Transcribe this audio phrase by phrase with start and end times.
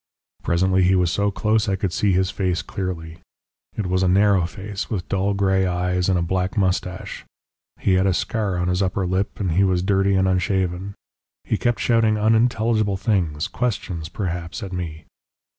[0.41, 3.19] "Presently he was so close I could see his face clearly.
[3.77, 7.23] It was a narrow face, with dull grey eyes, and a black moustache.
[7.79, 10.95] He had a scar on his upper lip, and he was dirty and unshaven.
[11.43, 15.05] He kept shouting unintelligible things, questions perhaps, at me.